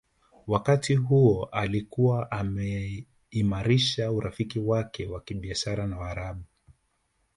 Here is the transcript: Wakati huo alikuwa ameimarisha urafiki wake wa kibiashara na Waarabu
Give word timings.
Wakati 0.47 0.95
huo 0.95 1.43
alikuwa 1.51 2.31
ameimarisha 2.31 4.11
urafiki 4.11 4.59
wake 4.59 5.07
wa 5.07 5.21
kibiashara 5.21 5.87
na 5.87 5.97
Waarabu 5.97 6.43